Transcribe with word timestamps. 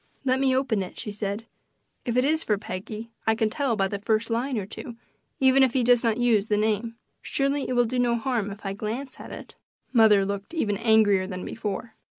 "Let 0.25 0.39
me 0.39 0.55
open 0.55 0.81
it," 0.81 0.97
she 0.99 1.11
said. 1.11 1.45
"If 2.05 2.17
it 2.17 2.25
is 2.25 2.43
for 2.43 2.57
Peggy 2.57 3.11
I 3.27 3.35
can 3.35 3.51
tell 3.51 3.75
by 3.75 3.87
the 3.87 3.99
first 3.99 4.31
line 4.31 4.57
or 4.57 4.65
two, 4.65 4.97
even 5.39 5.61
if 5.61 5.73
he 5.73 5.83
does 5.83 6.03
not 6.03 6.17
use 6.17 6.47
the 6.47 6.57
name. 6.57 6.95
Surely 7.21 7.69
it 7.69 7.73
will 7.73 7.85
do 7.85 7.99
no 7.99 8.15
harm 8.15 8.49
if 8.49 8.65
I 8.65 8.73
glance 8.73 9.19
at 9.19 9.31
it." 9.31 9.53
Mother 9.93 10.25
looked 10.25 10.55
even 10.55 10.77
angrier 10.77 11.27
than 11.27 11.45
before. 11.45 11.93